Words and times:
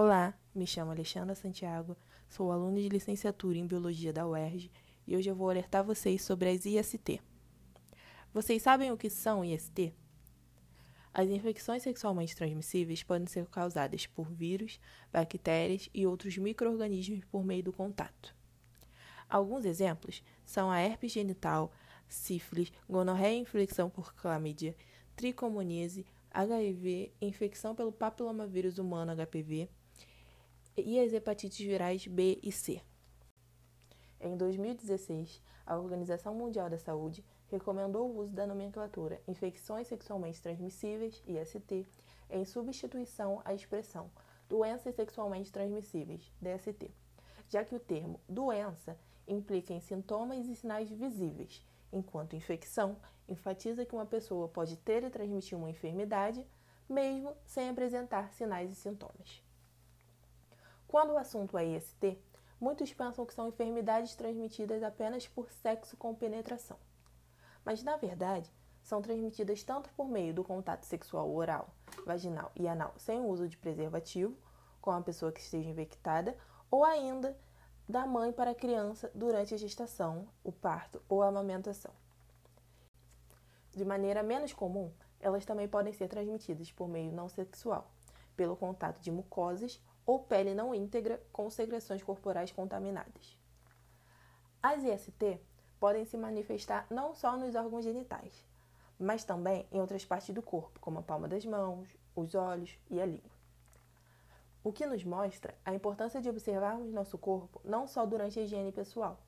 Olá, 0.00 0.32
me 0.54 0.64
chamo 0.64 0.92
Alexandra 0.92 1.34
Santiago, 1.34 1.96
sou 2.28 2.52
aluna 2.52 2.80
de 2.80 2.88
licenciatura 2.88 3.58
em 3.58 3.66
Biologia 3.66 4.12
da 4.12 4.28
UERJ 4.28 4.70
e 5.04 5.16
hoje 5.16 5.28
eu 5.28 5.34
vou 5.34 5.50
alertar 5.50 5.82
vocês 5.82 6.22
sobre 6.22 6.48
as 6.50 6.64
IST. 6.64 7.20
Vocês 8.32 8.62
sabem 8.62 8.92
o 8.92 8.96
que 8.96 9.10
são 9.10 9.44
IST? 9.44 9.92
As 11.12 11.28
infecções 11.28 11.82
sexualmente 11.82 12.36
transmissíveis 12.36 13.02
podem 13.02 13.26
ser 13.26 13.44
causadas 13.46 14.06
por 14.06 14.30
vírus, 14.30 14.78
bactérias 15.12 15.90
e 15.92 16.06
outros 16.06 16.38
micro-organismos 16.38 17.24
por 17.24 17.44
meio 17.44 17.64
do 17.64 17.72
contato. 17.72 18.32
Alguns 19.28 19.64
exemplos 19.64 20.22
são 20.44 20.70
a 20.70 20.78
herpes 20.78 21.10
genital, 21.10 21.72
sífilis, 22.06 22.72
gonorreia 22.88 23.36
e 23.36 23.40
infecção 23.40 23.90
por 23.90 24.14
clamídia, 24.14 24.76
tricomoníase, 25.16 26.06
HIV, 26.30 27.12
infecção 27.20 27.74
pelo 27.74 27.90
papilomavírus 27.90 28.78
humano 28.78 29.10
HPV 29.12 29.68
e 30.84 30.98
as 31.00 31.12
hepatites 31.12 31.58
virais 31.58 32.06
B 32.06 32.38
e 32.42 32.52
C. 32.52 32.80
Em 34.20 34.36
2016, 34.36 35.42
a 35.64 35.76
Organização 35.76 36.34
Mundial 36.34 36.68
da 36.68 36.78
Saúde 36.78 37.24
recomendou 37.50 38.10
o 38.10 38.18
uso 38.18 38.34
da 38.34 38.46
nomenclatura 38.46 39.20
infecções 39.28 39.86
sexualmente 39.86 40.42
transmissíveis, 40.42 41.22
IST, 41.26 41.86
em 42.30 42.44
substituição 42.44 43.40
à 43.44 43.54
expressão 43.54 44.10
doenças 44.48 44.94
sexualmente 44.94 45.52
transmissíveis, 45.52 46.32
DST, 46.40 46.90
já 47.48 47.64
que 47.64 47.74
o 47.74 47.80
termo 47.80 48.18
doença 48.28 48.98
implica 49.26 49.74
em 49.74 49.80
sintomas 49.80 50.46
e 50.48 50.56
sinais 50.56 50.90
visíveis, 50.90 51.62
enquanto 51.92 52.34
infecção 52.34 52.96
enfatiza 53.28 53.84
que 53.84 53.94
uma 53.94 54.06
pessoa 54.06 54.48
pode 54.48 54.76
ter 54.78 55.04
e 55.04 55.10
transmitir 55.10 55.56
uma 55.56 55.70
enfermidade, 55.70 56.46
mesmo 56.88 57.36
sem 57.44 57.68
apresentar 57.68 58.32
sinais 58.32 58.72
e 58.72 58.74
sintomas. 58.74 59.42
Quando 60.88 61.12
o 61.12 61.18
assunto 61.18 61.58
é 61.58 61.66
IST, 61.66 62.18
muitos 62.58 62.94
pensam 62.94 63.26
que 63.26 63.34
são 63.34 63.46
enfermidades 63.46 64.14
transmitidas 64.14 64.82
apenas 64.82 65.28
por 65.28 65.50
sexo 65.50 65.98
com 65.98 66.14
penetração. 66.14 66.78
Mas, 67.62 67.82
na 67.82 67.98
verdade, 67.98 68.50
são 68.82 69.02
transmitidas 69.02 69.62
tanto 69.62 69.90
por 69.90 70.08
meio 70.08 70.32
do 70.32 70.42
contato 70.42 70.84
sexual 70.84 71.30
oral, 71.30 71.68
vaginal 72.06 72.50
e 72.56 72.66
anal 72.66 72.94
sem 72.96 73.20
o 73.20 73.26
uso 73.26 73.46
de 73.46 73.58
preservativo, 73.58 74.34
com 74.80 74.90
a 74.90 75.02
pessoa 75.02 75.30
que 75.30 75.40
esteja 75.40 75.68
infectada, 75.68 76.34
ou 76.70 76.82
ainda 76.82 77.38
da 77.86 78.06
mãe 78.06 78.32
para 78.32 78.52
a 78.52 78.54
criança 78.54 79.10
durante 79.14 79.52
a 79.52 79.58
gestação, 79.58 80.26
o 80.42 80.50
parto 80.50 81.02
ou 81.06 81.22
a 81.22 81.28
amamentação. 81.28 81.92
De 83.72 83.84
maneira 83.84 84.22
menos 84.22 84.54
comum, 84.54 84.90
elas 85.20 85.44
também 85.44 85.68
podem 85.68 85.92
ser 85.92 86.08
transmitidas 86.08 86.72
por 86.72 86.88
meio 86.88 87.12
não 87.12 87.28
sexual, 87.28 87.92
pelo 88.34 88.56
contato 88.56 89.00
de 89.00 89.10
mucosas 89.10 89.82
ou 90.08 90.18
pele 90.18 90.54
não 90.54 90.74
íntegra 90.74 91.22
com 91.30 91.50
secreções 91.50 92.02
corporais 92.02 92.50
contaminadas. 92.50 93.38
As 94.62 94.82
IST 94.82 95.38
podem 95.78 96.06
se 96.06 96.16
manifestar 96.16 96.86
não 96.88 97.14
só 97.14 97.36
nos 97.36 97.54
órgãos 97.54 97.84
genitais, 97.84 98.42
mas 98.98 99.22
também 99.22 99.68
em 99.70 99.78
outras 99.78 100.06
partes 100.06 100.34
do 100.34 100.40
corpo, 100.40 100.80
como 100.80 100.98
a 100.98 101.02
palma 101.02 101.28
das 101.28 101.44
mãos, 101.44 101.94
os 102.16 102.34
olhos 102.34 102.74
e 102.88 102.98
a 102.98 103.04
língua. 103.04 103.36
O 104.64 104.72
que 104.72 104.86
nos 104.86 105.04
mostra 105.04 105.54
a 105.62 105.74
importância 105.74 106.22
de 106.22 106.30
observarmos 106.30 106.90
nosso 106.90 107.18
corpo 107.18 107.60
não 107.62 107.86
só 107.86 108.06
durante 108.06 108.40
a 108.40 108.42
higiene 108.42 108.72
pessoal, 108.72 109.20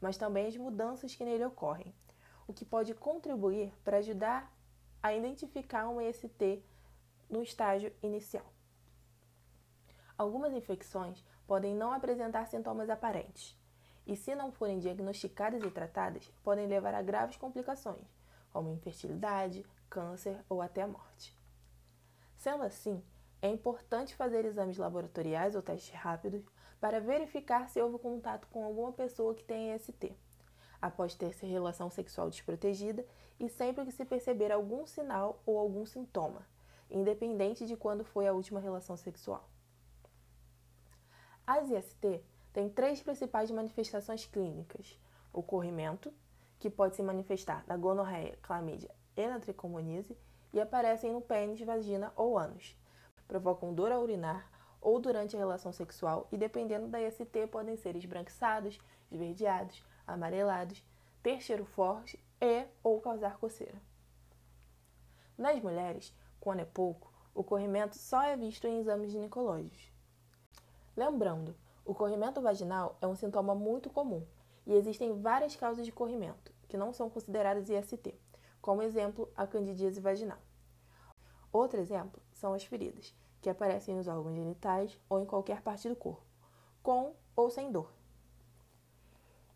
mas 0.00 0.16
também 0.16 0.48
as 0.48 0.56
mudanças 0.56 1.14
que 1.14 1.24
nele 1.24 1.44
ocorrem, 1.44 1.94
o 2.48 2.52
que 2.52 2.64
pode 2.64 2.92
contribuir 2.92 3.72
para 3.84 3.98
ajudar 3.98 4.52
a 5.00 5.14
identificar 5.14 5.88
um 5.88 6.00
EST 6.00 6.60
no 7.30 7.40
estágio 7.40 7.92
inicial. 8.02 8.53
Algumas 10.16 10.52
infecções 10.52 11.24
podem 11.44 11.74
não 11.74 11.92
apresentar 11.92 12.46
sintomas 12.46 12.88
aparentes, 12.88 13.58
e 14.06 14.14
se 14.14 14.34
não 14.34 14.52
forem 14.52 14.78
diagnosticadas 14.78 15.62
e 15.64 15.70
tratadas, 15.70 16.30
podem 16.42 16.68
levar 16.68 16.94
a 16.94 17.02
graves 17.02 17.36
complicações, 17.36 18.06
como 18.52 18.70
infertilidade, 18.70 19.66
câncer 19.90 20.44
ou 20.48 20.62
até 20.62 20.82
a 20.82 20.86
morte. 20.86 21.36
Sendo 22.36 22.62
assim, 22.62 23.02
é 23.42 23.48
importante 23.48 24.14
fazer 24.14 24.44
exames 24.44 24.78
laboratoriais 24.78 25.56
ou 25.56 25.62
testes 25.62 25.94
rápidos 25.94 26.44
para 26.80 27.00
verificar 27.00 27.68
se 27.68 27.80
houve 27.80 27.98
contato 27.98 28.46
com 28.48 28.64
alguma 28.64 28.92
pessoa 28.92 29.34
que 29.34 29.42
tem 29.42 29.72
EST, 29.72 30.14
após 30.80 31.14
ter 31.14 31.32
se 31.32 31.44
relação 31.44 31.90
sexual 31.90 32.30
desprotegida 32.30 33.04
e 33.40 33.48
sempre 33.48 33.84
que 33.84 33.92
se 33.92 34.04
perceber 34.04 34.52
algum 34.52 34.86
sinal 34.86 35.42
ou 35.44 35.58
algum 35.58 35.84
sintoma, 35.84 36.46
independente 36.88 37.66
de 37.66 37.76
quando 37.76 38.04
foi 38.04 38.28
a 38.28 38.32
última 38.32 38.60
relação 38.60 38.96
sexual. 38.96 39.48
As 41.46 41.70
IST 41.70 42.22
têm 42.52 42.68
três 42.68 43.02
principais 43.02 43.50
manifestações 43.50 44.26
clínicas: 44.26 44.98
o 45.32 45.42
corrimento, 45.42 46.12
que 46.58 46.70
pode 46.70 46.96
se 46.96 47.02
manifestar 47.02 47.64
na 47.66 47.76
gonorreia, 47.76 48.38
clamídia 48.42 48.90
e 49.16 49.26
na 49.26 49.38
tricomoníase, 49.38 50.16
e 50.52 50.60
aparecem 50.60 51.12
no 51.12 51.20
pênis, 51.20 51.60
vagina 51.60 52.12
ou 52.16 52.38
ânus 52.38 52.76
provocam 53.26 53.74
dor 53.74 53.90
ao 53.90 54.02
urinar 54.02 54.50
ou 54.80 55.00
durante 55.00 55.34
a 55.34 55.38
relação 55.38 55.72
sexual 55.72 56.28
e, 56.30 56.36
dependendo 56.36 56.88
da 56.88 57.00
IST, 57.00 57.46
podem 57.50 57.76
ser 57.76 57.96
esbranquiçados, 57.96 58.78
esverdeados, 59.10 59.82
amarelados, 60.06 60.84
ter 61.22 61.40
cheiro 61.40 61.64
forte 61.64 62.22
e 62.40 62.66
ou 62.82 63.00
causar 63.00 63.38
coceira. 63.38 63.80
Nas 65.38 65.60
mulheres, 65.60 66.14
quando 66.38 66.60
é 66.60 66.64
pouco, 66.64 67.12
o 67.34 67.42
corrimento 67.42 67.96
só 67.96 68.22
é 68.22 68.36
visto 68.36 68.66
em 68.66 68.78
exames 68.78 69.10
ginecológicos. 69.10 69.93
Lembrando, 70.96 71.56
o 71.84 71.92
corrimento 71.92 72.40
vaginal 72.40 72.96
é 73.00 73.06
um 73.06 73.16
sintoma 73.16 73.52
muito 73.52 73.90
comum 73.90 74.24
e 74.64 74.72
existem 74.74 75.20
várias 75.20 75.56
causas 75.56 75.84
de 75.84 75.90
corrimento, 75.90 76.52
que 76.68 76.76
não 76.76 76.92
são 76.92 77.10
consideradas 77.10 77.68
IST, 77.68 78.14
como 78.60 78.80
exemplo 78.80 79.28
a 79.36 79.44
candidíase 79.44 80.00
vaginal. 80.00 80.38
Outro 81.52 81.80
exemplo 81.80 82.22
são 82.32 82.52
as 82.52 82.64
feridas, 82.64 83.12
que 83.42 83.50
aparecem 83.50 83.96
nos 83.96 84.06
órgãos 84.06 84.36
genitais 84.36 84.98
ou 85.08 85.20
em 85.20 85.26
qualquer 85.26 85.62
parte 85.62 85.88
do 85.88 85.96
corpo, 85.96 86.24
com 86.80 87.14
ou 87.34 87.50
sem 87.50 87.72
dor. 87.72 87.92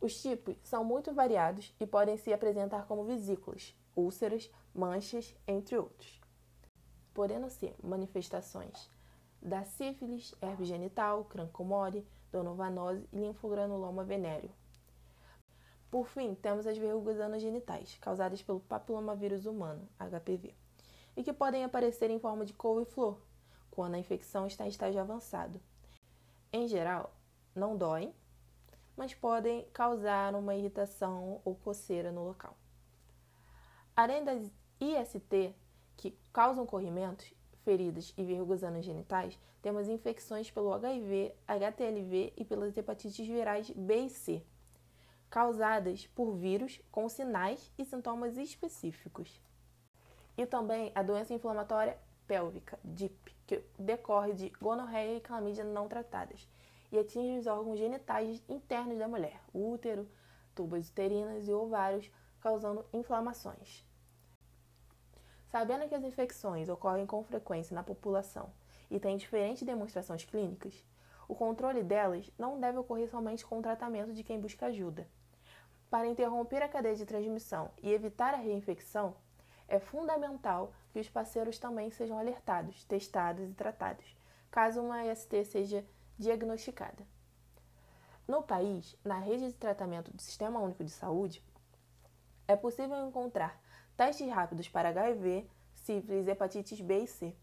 Os 0.00 0.20
tipos 0.20 0.56
são 0.62 0.84
muito 0.84 1.12
variados 1.14 1.74
e 1.78 1.86
podem 1.86 2.16
se 2.16 2.32
apresentar 2.32 2.86
como 2.86 3.04
vesículas, 3.04 3.76
úlceras, 3.96 4.50
manchas, 4.74 5.36
entre 5.46 5.78
outros. 5.78 6.20
Podendo 7.14 7.48
ser 7.48 7.74
manifestações 7.82 8.90
da 9.40 9.64
sífilis, 9.64 10.34
herpes 10.40 10.68
genital, 10.68 11.24
crancomore, 11.24 12.06
donovanose 12.30 13.08
e 13.12 13.16
linfogranuloma 13.16 14.04
venéreo. 14.04 14.50
Por 15.90 16.06
fim, 16.06 16.34
temos 16.34 16.66
as 16.66 16.76
verrugas 16.76 17.18
anogenitais, 17.20 17.96
causadas 18.00 18.42
pelo 18.42 18.60
papilomavírus 18.60 19.46
humano, 19.46 19.88
HPV 19.98 20.54
e 21.18 21.22
que 21.24 21.32
podem 21.32 21.64
aparecer 21.64 22.10
em 22.10 22.20
forma 22.20 22.44
de 22.44 22.52
couve-flor, 22.52 23.18
quando 23.72 23.96
a 23.96 23.98
infecção 23.98 24.46
está 24.46 24.64
em 24.64 24.68
estágio 24.68 25.00
avançado. 25.00 25.60
Em 26.52 26.68
geral, 26.68 27.12
não 27.56 27.76
doem, 27.76 28.14
mas 28.96 29.12
podem 29.14 29.64
causar 29.72 30.32
uma 30.36 30.54
irritação 30.54 31.40
ou 31.44 31.56
coceira 31.56 32.12
no 32.12 32.22
local. 32.24 32.56
Além 33.96 34.22
das 34.22 34.48
IST, 34.80 35.56
que 35.96 36.16
causam 36.32 36.64
corrimentos, 36.64 37.34
feridas 37.68 38.14
e 38.16 38.24
verrugas 38.24 38.64
anogenitais, 38.64 39.38
temos 39.60 39.88
infecções 39.88 40.50
pelo 40.50 40.72
HIV, 40.72 41.34
HTLV 41.46 42.32
e 42.34 42.42
pelas 42.42 42.74
hepatites 42.74 43.26
virais 43.26 43.68
B 43.68 44.06
e 44.06 44.08
C, 44.08 44.42
causadas 45.28 46.06
por 46.06 46.34
vírus 46.34 46.80
com 46.90 47.06
sinais 47.10 47.70
e 47.76 47.84
sintomas 47.84 48.38
específicos 48.38 49.38
e 50.34 50.46
também 50.46 50.90
a 50.94 51.02
doença 51.02 51.34
inflamatória 51.34 51.98
pélvica, 52.26 52.78
DIP, 52.82 53.36
que 53.46 53.62
decorre 53.78 54.32
de 54.32 54.48
gonorreia 54.62 55.18
e 55.18 55.20
clamídia 55.20 55.62
não 55.62 55.88
tratadas 55.88 56.48
e 56.90 56.98
atinge 56.98 57.38
os 57.38 57.46
órgãos 57.46 57.78
genitais 57.78 58.42
internos 58.48 58.96
da 58.96 59.06
mulher, 59.06 59.42
útero, 59.52 60.08
tubas 60.54 60.88
uterinas 60.88 61.46
e 61.46 61.52
ovários, 61.52 62.10
causando 62.40 62.86
inflamações. 62.94 63.86
Sabendo 65.50 65.88
que 65.88 65.94
as 65.94 66.04
infecções 66.04 66.68
ocorrem 66.68 67.06
com 67.06 67.22
frequência 67.24 67.74
na 67.74 67.82
população 67.82 68.50
e 68.90 69.00
têm 69.00 69.16
diferentes 69.16 69.62
demonstrações 69.62 70.24
clínicas, 70.24 70.84
o 71.26 71.34
controle 71.34 71.82
delas 71.82 72.30
não 72.38 72.60
deve 72.60 72.78
ocorrer 72.78 73.08
somente 73.10 73.44
com 73.44 73.58
o 73.58 73.62
tratamento 73.62 74.12
de 74.12 74.22
quem 74.22 74.40
busca 74.40 74.66
ajuda. 74.66 75.08
Para 75.90 76.06
interromper 76.06 76.62
a 76.62 76.68
cadeia 76.68 76.94
de 76.94 77.06
transmissão 77.06 77.70
e 77.82 77.90
evitar 77.90 78.34
a 78.34 78.38
reinfecção, 78.38 79.14
é 79.66 79.78
fundamental 79.78 80.72
que 80.92 81.00
os 81.00 81.08
parceiros 81.08 81.58
também 81.58 81.90
sejam 81.90 82.18
alertados, 82.18 82.84
testados 82.84 83.48
e 83.48 83.54
tratados, 83.54 84.16
caso 84.50 84.82
uma 84.82 85.04
IST 85.04 85.44
seja 85.44 85.84
diagnosticada. 86.18 87.06
No 88.26 88.42
país, 88.42 88.96
na 89.02 89.18
rede 89.18 89.46
de 89.46 89.54
tratamento 89.54 90.12
do 90.12 90.20
Sistema 90.20 90.60
Único 90.60 90.84
de 90.84 90.90
Saúde, 90.90 91.42
é 92.46 92.56
possível 92.56 93.06
encontrar 93.06 93.58
testes 93.98 94.30
rápidos 94.30 94.68
para 94.68 94.90
HIV, 94.90 95.44
sífilis, 95.74 96.28
hepatites 96.28 96.80
B 96.80 97.00
e 97.00 97.06
C, 97.08 97.34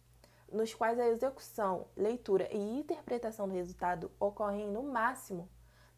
nos 0.50 0.74
quais 0.74 0.98
a 0.98 1.10
execução, 1.10 1.86
leitura 1.98 2.48
e 2.50 2.58
interpretação 2.58 3.46
do 3.46 3.54
resultado 3.54 4.10
ocorrem 4.18 4.66
no 4.66 4.82
máximo 4.82 5.50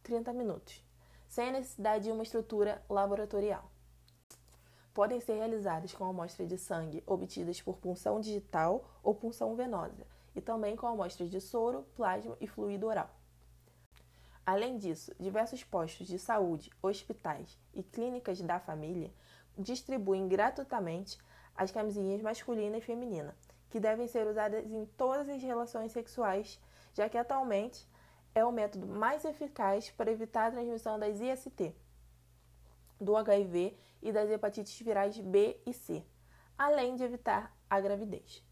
30 0.02 0.34
minutos, 0.34 0.84
sem 1.28 1.50
a 1.50 1.52
necessidade 1.52 2.06
de 2.06 2.12
uma 2.12 2.24
estrutura 2.24 2.84
laboratorial. 2.90 3.72
Podem 4.96 5.20
ser 5.20 5.36
realizadas 5.36 5.94
com 5.94 6.06
amostras 6.06 6.48
de 6.48 6.58
sangue 6.58 7.04
obtidas 7.06 7.62
por 7.62 7.78
punção 7.78 8.20
digital 8.20 8.84
ou 9.04 9.14
punção 9.14 9.56
venosa, 9.56 10.08
e 10.36 10.42
também 10.42 10.76
com 10.76 10.88
amostras 10.88 11.30
de 11.30 11.40
soro, 11.40 11.84
plasma 11.96 12.36
e 12.42 12.48
fluido 12.48 12.88
oral. 12.88 13.12
Além 14.44 14.80
disso, 14.80 15.14
diversos 15.20 15.64
postos 15.64 16.08
de 16.08 16.18
saúde, 16.18 16.72
hospitais 16.82 17.60
e 17.76 17.84
clínicas 17.84 18.42
da 18.42 18.60
família 18.60 19.14
distribuem 19.58 20.28
gratuitamente 20.28 21.18
as 21.56 21.72
camisinhas 21.72 22.22
masculina 22.22 22.78
e 22.78 22.82
feminina, 22.82 23.36
que 23.70 23.80
devem 23.80 24.08
ser 24.08 24.28
usadas 24.28 24.66
em 24.66 24.86
todas 24.98 25.28
as 25.28 25.42
relações 25.42 25.92
sexuais, 25.92 26.60
já 26.94 27.10
que 27.10 27.18
atualmente 27.18 27.88
é 28.36 28.46
o 28.46 28.52
método 28.52 28.86
mais 28.86 29.26
eficaz 29.26 29.90
para 29.90 30.12
evitar 30.12 30.48
a 30.48 30.52
transmissão 30.52 31.00
das 31.00 31.20
IST, 31.20 31.76
do 33.00 33.16
HIV 33.16 33.78
e 34.02 34.12
das 34.12 34.30
hepatites 34.30 34.80
virais 34.80 35.18
B 35.20 35.60
e 35.66 35.74
C, 35.74 36.06
além 36.58 36.96
de 36.96 37.04
evitar 37.04 37.56
a 37.70 37.80
gravidez. 37.80 38.44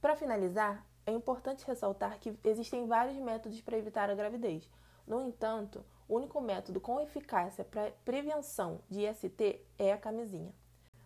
Para 0.00 0.16
finalizar, 0.16 0.86
é 1.04 1.12
importante 1.12 1.66
ressaltar 1.66 2.18
que 2.18 2.36
existem 2.44 2.86
vários 2.86 3.16
métodos 3.18 3.60
para 3.60 3.76
evitar 3.76 4.08
a 4.10 4.14
gravidez. 4.14 4.68
No 5.06 5.20
entanto, 5.20 5.84
o 6.12 6.16
único 6.16 6.42
método 6.42 6.78
com 6.78 7.00
eficácia 7.00 7.64
para 7.64 7.90
prevenção 8.04 8.80
de 8.90 9.06
IST 9.06 9.64
é 9.78 9.94
a 9.94 9.96
camisinha, 9.96 10.54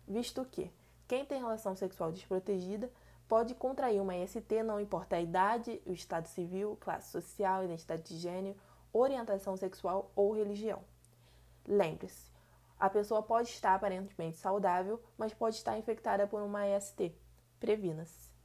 visto 0.05 0.43
que 0.43 0.69
quem 1.07 1.25
tem 1.25 1.39
relação 1.39 1.73
sexual 1.77 2.11
desprotegida 2.11 2.91
pode 3.25 3.55
contrair 3.55 4.01
uma 4.01 4.17
IST, 4.17 4.63
não 4.63 4.81
importa 4.81 5.15
a 5.15 5.21
idade, 5.21 5.81
o 5.85 5.93
estado 5.93 6.25
civil, 6.25 6.77
classe 6.81 7.09
social, 7.09 7.63
identidade 7.63 8.03
de 8.03 8.17
gênero, 8.17 8.57
orientação 8.91 9.55
sexual 9.55 10.11
ou 10.13 10.33
religião. 10.33 10.83
Lembre-se, 11.65 12.29
a 12.77 12.89
pessoa 12.89 13.23
pode 13.23 13.47
estar 13.47 13.75
aparentemente 13.75 14.35
saudável, 14.35 15.01
mas 15.17 15.33
pode 15.33 15.55
estar 15.55 15.77
infectada 15.77 16.27
por 16.27 16.41
uma 16.41 16.67
IST. 16.67 17.15
Previna-se. 17.61 18.26